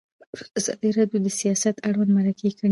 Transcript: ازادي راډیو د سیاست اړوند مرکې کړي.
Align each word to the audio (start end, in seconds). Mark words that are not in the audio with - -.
ازادي 0.59 0.89
راډیو 0.97 1.19
د 1.23 1.27
سیاست 1.39 1.75
اړوند 1.87 2.11
مرکې 2.17 2.49
کړي. 2.57 2.69